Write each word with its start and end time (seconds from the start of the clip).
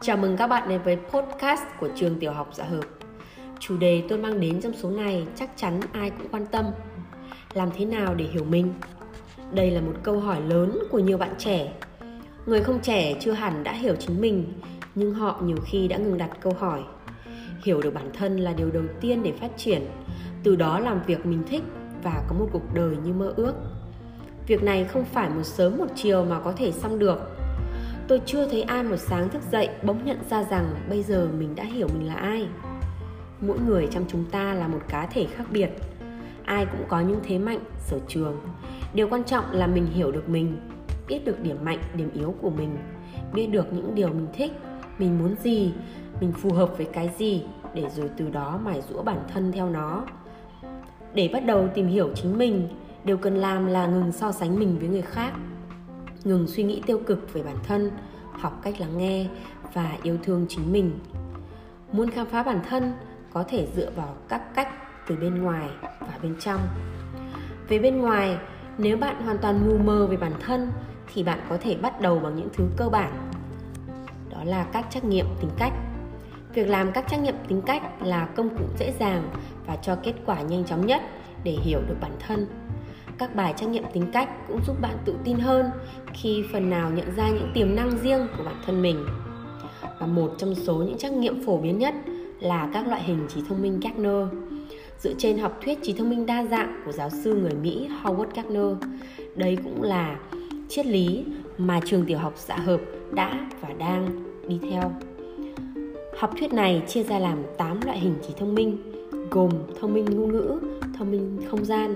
Chào 0.00 0.16
mừng 0.16 0.36
các 0.36 0.46
bạn 0.46 0.68
đến 0.68 0.80
với 0.84 0.96
podcast 0.96 1.62
của 1.80 1.88
trường 1.96 2.18
tiểu 2.18 2.32
học 2.32 2.48
dạ 2.52 2.64
hợp. 2.64 2.84
Chủ 3.58 3.76
đề 3.76 4.02
tôi 4.08 4.18
mang 4.18 4.40
đến 4.40 4.60
trong 4.60 4.72
số 4.72 4.90
này 4.90 5.26
chắc 5.34 5.50
chắn 5.56 5.80
ai 5.92 6.10
cũng 6.10 6.28
quan 6.30 6.46
tâm. 6.46 6.64
Làm 7.54 7.68
thế 7.76 7.84
nào 7.84 8.14
để 8.14 8.24
hiểu 8.24 8.44
mình? 8.44 8.74
Đây 9.52 9.70
là 9.70 9.80
một 9.80 9.92
câu 10.02 10.20
hỏi 10.20 10.40
lớn 10.40 10.78
của 10.90 10.98
nhiều 10.98 11.18
bạn 11.18 11.34
trẻ. 11.38 11.72
Người 12.46 12.60
không 12.60 12.80
trẻ 12.80 13.14
chưa 13.20 13.32
hẳn 13.32 13.64
đã 13.64 13.72
hiểu 13.72 13.94
chính 13.98 14.20
mình, 14.20 14.52
nhưng 14.94 15.14
họ 15.14 15.40
nhiều 15.44 15.56
khi 15.64 15.88
đã 15.88 15.96
ngừng 15.96 16.18
đặt 16.18 16.30
câu 16.40 16.52
hỏi. 16.58 16.82
Hiểu 17.64 17.82
được 17.82 17.94
bản 17.94 18.10
thân 18.12 18.36
là 18.36 18.52
điều 18.52 18.70
đầu 18.70 18.84
tiên 19.00 19.22
để 19.22 19.32
phát 19.32 19.50
triển, 19.56 19.86
từ 20.44 20.56
đó 20.56 20.78
làm 20.78 21.02
việc 21.06 21.26
mình 21.26 21.42
thích 21.48 21.62
và 22.02 22.22
có 22.28 22.36
một 22.38 22.48
cuộc 22.52 22.74
đời 22.74 22.96
như 23.04 23.12
mơ 23.12 23.32
ước. 23.36 23.54
Việc 24.46 24.62
này 24.62 24.84
không 24.84 25.04
phải 25.04 25.30
một 25.30 25.44
sớm 25.44 25.78
một 25.78 25.86
chiều 25.94 26.24
mà 26.24 26.40
có 26.40 26.52
thể 26.52 26.72
xong 26.72 26.98
được 26.98 27.37
tôi 28.08 28.20
chưa 28.26 28.48
thấy 28.48 28.62
ai 28.62 28.82
một 28.82 28.96
sáng 28.96 29.28
thức 29.28 29.42
dậy 29.50 29.68
bỗng 29.82 30.04
nhận 30.04 30.18
ra 30.30 30.44
rằng 30.44 30.74
bây 30.88 31.02
giờ 31.02 31.28
mình 31.38 31.54
đã 31.54 31.64
hiểu 31.64 31.88
mình 31.98 32.06
là 32.06 32.14
ai. 32.14 32.48
Mỗi 33.40 33.58
người 33.58 33.88
trong 33.90 34.04
chúng 34.08 34.24
ta 34.24 34.54
là 34.54 34.68
một 34.68 34.80
cá 34.88 35.06
thể 35.06 35.26
khác 35.26 35.44
biệt. 35.50 35.70
Ai 36.44 36.66
cũng 36.66 36.84
có 36.88 37.00
những 37.00 37.20
thế 37.24 37.38
mạnh, 37.38 37.60
sở 37.78 37.98
trường. 38.08 38.40
Điều 38.94 39.08
quan 39.08 39.24
trọng 39.24 39.44
là 39.52 39.66
mình 39.66 39.86
hiểu 39.86 40.12
được 40.12 40.28
mình, 40.28 40.56
biết 41.08 41.24
được 41.24 41.40
điểm 41.42 41.56
mạnh, 41.64 41.78
điểm 41.94 42.10
yếu 42.14 42.34
của 42.40 42.50
mình, 42.50 42.76
biết 43.32 43.46
được 43.46 43.72
những 43.72 43.94
điều 43.94 44.08
mình 44.08 44.26
thích, 44.32 44.52
mình 44.98 45.18
muốn 45.18 45.34
gì, 45.42 45.72
mình 46.20 46.32
phù 46.32 46.52
hợp 46.52 46.76
với 46.76 46.86
cái 46.92 47.10
gì 47.18 47.42
để 47.74 47.84
rồi 47.96 48.10
từ 48.16 48.28
đó 48.28 48.60
mài 48.64 48.82
rũa 48.88 49.02
bản 49.02 49.18
thân 49.32 49.52
theo 49.52 49.70
nó. 49.70 50.04
Để 51.14 51.30
bắt 51.32 51.46
đầu 51.46 51.68
tìm 51.74 51.88
hiểu 51.88 52.10
chính 52.14 52.38
mình, 52.38 52.68
điều 53.04 53.16
cần 53.16 53.36
làm 53.36 53.66
là 53.66 53.86
ngừng 53.86 54.12
so 54.12 54.32
sánh 54.32 54.58
mình 54.58 54.78
với 54.78 54.88
người 54.88 55.02
khác 55.02 55.32
ngừng 56.24 56.46
suy 56.46 56.62
nghĩ 56.62 56.82
tiêu 56.86 57.00
cực 57.06 57.32
về 57.32 57.42
bản 57.42 57.56
thân, 57.62 57.90
học 58.32 58.60
cách 58.62 58.80
lắng 58.80 58.98
nghe 58.98 59.26
và 59.74 59.96
yêu 60.02 60.18
thương 60.22 60.46
chính 60.48 60.72
mình. 60.72 60.98
Muốn 61.92 62.10
khám 62.10 62.26
phá 62.26 62.42
bản 62.42 62.60
thân, 62.68 62.92
có 63.32 63.44
thể 63.48 63.68
dựa 63.76 63.90
vào 63.96 64.16
các 64.28 64.54
cách 64.54 64.68
từ 65.06 65.16
bên 65.16 65.42
ngoài 65.42 65.68
và 65.82 66.18
bên 66.22 66.36
trong. 66.40 66.60
Về 67.68 67.78
bên 67.78 68.00
ngoài, 68.00 68.38
nếu 68.78 68.96
bạn 68.96 69.22
hoàn 69.22 69.38
toàn 69.38 69.68
mù 69.68 69.78
mờ 69.78 70.06
về 70.06 70.16
bản 70.16 70.32
thân, 70.40 70.72
thì 71.14 71.22
bạn 71.22 71.40
có 71.48 71.58
thể 71.60 71.76
bắt 71.76 72.00
đầu 72.00 72.18
bằng 72.18 72.36
những 72.36 72.48
thứ 72.52 72.64
cơ 72.76 72.88
bản. 72.88 73.30
Đó 74.30 74.44
là 74.44 74.64
các 74.64 74.86
trắc 74.90 75.04
nghiệm 75.04 75.26
tính 75.40 75.50
cách. 75.58 75.72
Việc 76.54 76.68
làm 76.68 76.92
các 76.92 77.08
trắc 77.08 77.20
nghiệm 77.20 77.34
tính 77.48 77.62
cách 77.62 77.82
là 78.02 78.26
công 78.26 78.48
cụ 78.48 78.64
dễ 78.78 78.92
dàng 78.98 79.30
và 79.66 79.76
cho 79.76 79.96
kết 80.02 80.14
quả 80.26 80.42
nhanh 80.42 80.64
chóng 80.64 80.86
nhất 80.86 81.02
để 81.44 81.52
hiểu 81.52 81.80
được 81.88 81.96
bản 82.00 82.12
thân 82.26 82.46
các 83.18 83.34
bài 83.34 83.54
trắc 83.56 83.68
nghiệm 83.68 83.84
tính 83.92 84.06
cách 84.12 84.28
cũng 84.48 84.60
giúp 84.66 84.76
bạn 84.80 84.96
tự 85.04 85.14
tin 85.24 85.38
hơn 85.38 85.66
khi 86.12 86.44
phần 86.52 86.70
nào 86.70 86.90
nhận 86.90 87.16
ra 87.16 87.28
những 87.28 87.50
tiềm 87.54 87.76
năng 87.76 87.98
riêng 87.98 88.26
của 88.36 88.44
bản 88.44 88.56
thân 88.66 88.82
mình 88.82 89.06
và 89.98 90.06
một 90.06 90.34
trong 90.38 90.54
số 90.54 90.74
những 90.74 90.98
trắc 90.98 91.12
nghiệm 91.12 91.44
phổ 91.46 91.56
biến 91.56 91.78
nhất 91.78 91.94
là 92.40 92.70
các 92.74 92.88
loại 92.88 93.02
hình 93.02 93.26
trí 93.28 93.40
thông 93.48 93.62
minh 93.62 93.80
Gardner 93.80 94.28
dựa 95.00 95.12
trên 95.18 95.38
học 95.38 95.58
thuyết 95.64 95.78
trí 95.82 95.92
thông 95.92 96.10
minh 96.10 96.26
đa 96.26 96.44
dạng 96.44 96.82
của 96.84 96.92
giáo 96.92 97.10
sư 97.10 97.34
người 97.34 97.54
Mỹ 97.62 97.88
Howard 98.02 98.26
Gardner. 98.34 98.90
Đây 99.36 99.58
cũng 99.64 99.82
là 99.82 100.18
triết 100.68 100.86
lý 100.86 101.24
mà 101.58 101.80
trường 101.84 102.04
tiểu 102.06 102.18
học 102.18 102.32
xã 102.36 102.56
hợp 102.56 102.80
đã 103.12 103.50
và 103.60 103.68
đang 103.78 104.24
đi 104.48 104.58
theo. 104.70 104.92
Học 106.18 106.30
thuyết 106.38 106.52
này 106.52 106.82
chia 106.88 107.02
ra 107.02 107.18
làm 107.18 107.42
8 107.56 107.80
loại 107.84 107.98
hình 107.98 108.14
trí 108.26 108.34
thông 108.38 108.54
minh, 108.54 108.78
gồm 109.30 109.50
thông 109.80 109.94
minh 109.94 110.04
ngôn 110.04 110.32
ngữ, 110.32 110.58
thông 110.98 111.10
minh 111.10 111.38
không 111.50 111.64
gian, 111.64 111.94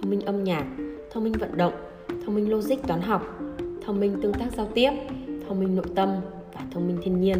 thông 0.00 0.10
minh 0.10 0.20
âm 0.20 0.44
nhạc, 0.44 0.64
thông 1.10 1.24
minh 1.24 1.32
vận 1.32 1.56
động, 1.56 1.72
thông 2.24 2.34
minh 2.34 2.50
logic 2.50 2.76
toán 2.86 3.00
học, 3.00 3.38
thông 3.84 4.00
minh 4.00 4.18
tương 4.22 4.32
tác 4.32 4.46
giao 4.56 4.68
tiếp, 4.74 4.90
thông 5.48 5.60
minh 5.60 5.76
nội 5.76 5.84
tâm 5.94 6.08
và 6.54 6.60
thông 6.74 6.86
minh 6.86 6.98
thiên 7.02 7.20
nhiên. 7.20 7.38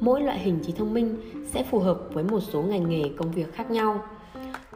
Mỗi 0.00 0.20
loại 0.20 0.38
hình 0.38 0.58
trí 0.62 0.72
thông 0.72 0.94
minh 0.94 1.16
sẽ 1.46 1.64
phù 1.70 1.78
hợp 1.78 2.00
với 2.12 2.24
một 2.24 2.40
số 2.40 2.62
ngành 2.62 2.90
nghề 2.90 3.02
công 3.16 3.32
việc 3.32 3.54
khác 3.54 3.70
nhau. 3.70 4.02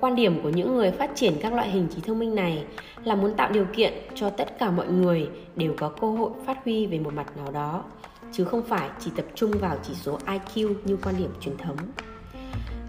Quan 0.01 0.17
điểm 0.17 0.43
của 0.43 0.49
những 0.49 0.77
người 0.77 0.91
phát 0.91 1.11
triển 1.15 1.35
các 1.41 1.53
loại 1.53 1.71
hình 1.71 1.87
trí 1.95 2.01
thông 2.01 2.19
minh 2.19 2.35
này 2.35 2.65
là 3.05 3.15
muốn 3.15 3.35
tạo 3.35 3.53
điều 3.53 3.67
kiện 3.73 3.93
cho 4.15 4.31
tất 4.31 4.59
cả 4.59 4.71
mọi 4.71 4.89
người 4.89 5.29
đều 5.57 5.75
có 5.79 5.89
cơ 5.89 6.11
hội 6.11 6.31
phát 6.47 6.65
huy 6.65 6.87
về 6.87 6.99
một 6.99 7.15
mặt 7.15 7.37
nào 7.37 7.53
đó, 7.53 7.85
chứ 8.33 8.45
không 8.45 8.63
phải 8.63 8.91
chỉ 9.01 9.11
tập 9.17 9.25
trung 9.35 9.51
vào 9.61 9.77
chỉ 9.83 9.95
số 9.95 10.19
IQ 10.27 10.75
như 10.85 10.97
quan 10.97 11.15
điểm 11.19 11.31
truyền 11.41 11.57
thống 11.57 11.77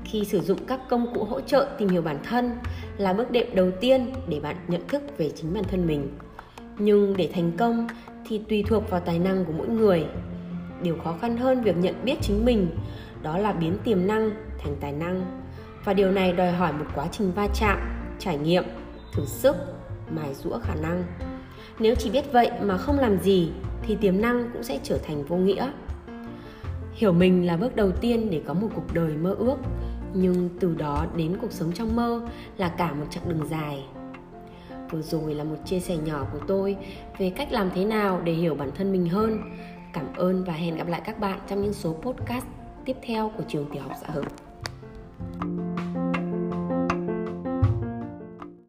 khi 0.06 0.26
sử 0.26 0.42
dụng 0.42 0.66
các 0.68 0.80
công 0.90 1.14
cụ 1.14 1.24
hỗ 1.24 1.42
trợ 1.42 1.68
tìm 1.78 1.90
hiểu 1.90 2.02
bản 2.02 2.20
thân 2.24 2.52
là 2.98 3.14
bước 3.14 3.32
đệm 3.32 3.56
đầu 3.56 3.72
tiên 3.82 4.14
để 4.28 4.40
bạn 4.40 4.56
nhận 4.68 4.88
thức 4.88 5.02
về 5.18 5.32
chính 5.36 5.54
bản 5.54 5.64
thân 5.64 5.88
mình. 5.88 6.08
Nhưng 6.78 7.18
để 7.18 7.30
thành 7.34 7.52
công 7.58 7.88
thì 8.28 8.42
tùy 8.50 8.64
thuộc 8.68 8.90
vào 8.90 9.00
tài 9.00 9.20
năng 9.20 9.46
của 9.46 9.54
mỗi 9.58 9.68
người. 9.68 10.06
Điều 10.82 10.98
khó 11.04 11.16
khăn 11.22 11.38
hơn 11.38 11.64
việc 11.64 11.78
nhận 11.78 11.96
biết 12.04 12.16
chính 12.22 12.46
mình, 12.46 12.68
đó 13.22 13.38
là 13.38 13.52
biến 13.52 13.78
tiềm 13.84 14.08
năng 14.08 14.32
thành 14.60 14.76
tài 14.82 14.92
năng. 14.92 15.42
Và 15.86 15.94
điều 15.94 16.12
này 16.12 16.34
đòi 16.34 16.52
hỏi 16.52 16.74
một 16.74 16.86
quá 16.96 17.08
trình 17.12 17.32
va 17.32 17.48
chạm, 17.60 17.80
trải 18.20 18.38
nghiệm, 18.38 18.64
thử 19.14 19.26
sức, 19.26 19.56
mài 20.10 20.34
rũa 20.34 20.60
khả 20.60 20.76
năng. 20.76 21.04
Nếu 21.80 21.96
chỉ 21.96 22.10
biết 22.10 22.32
vậy 22.32 22.52
mà 22.62 22.78
không 22.78 23.00
làm 23.00 23.20
gì 23.20 23.52
thì 23.84 23.96
tiềm 23.96 24.22
năng 24.22 24.50
cũng 24.54 24.64
sẽ 24.64 24.80
trở 24.84 24.98
thành 24.98 25.24
vô 25.24 25.36
nghĩa. 25.36 25.72
Hiểu 26.94 27.14
mình 27.14 27.46
là 27.46 27.58
bước 27.58 27.76
đầu 27.76 27.92
tiên 27.92 28.28
để 28.32 28.42
có 28.48 28.54
một 28.54 28.68
cuộc 28.76 28.94
đời 28.94 29.12
mơ 29.18 29.36
ước 29.40 29.56
nhưng 30.16 30.50
từ 30.59 30.76
đó 30.76 31.06
đến 31.16 31.38
cuộc 31.42 31.52
sống 31.52 31.72
trong 31.72 31.96
mơ 31.96 32.22
là 32.58 32.70
cả 32.70 32.94
một 32.94 33.06
chặng 33.09 33.30
đường 33.30 33.48
dài. 33.50 33.86
Vừa 34.92 35.02
rồi 35.02 35.36
là 35.36 35.44
một 35.44 35.58
chia 35.66 35.80
sẻ 35.80 35.98
nhỏ 35.98 36.28
của 36.34 36.40
tôi 36.48 36.78
về 37.18 37.30
cách 37.30 37.52
làm 37.52 37.70
thế 37.76 37.86
nào 37.86 38.22
để 38.24 38.34
hiểu 38.34 38.56
bản 38.56 38.72
thân 38.76 38.92
mình 38.92 39.09
hơn. 39.09 39.42
Cảm 39.94 40.06
ơn 40.16 40.44
và 40.44 40.53
hẹn 40.53 40.76
gặp 40.76 40.88
lại 40.88 41.02
các 41.06 41.20
bạn 41.20 41.40
trong 41.48 41.62
những 41.62 41.74
số 41.74 41.94
podcast 42.02 42.46
tiếp 42.86 42.98
theo 43.02 43.31
của 43.38 43.44
trường 43.48 43.66
tiểu 43.74 43.81
học 43.81 43.92
dạ 43.92 44.08
xã 44.08 44.14
hợp 44.14 44.45